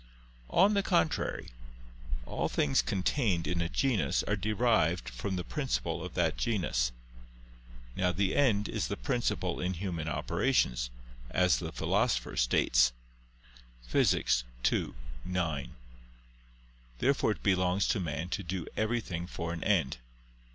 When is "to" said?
17.89-17.99, 18.29-18.41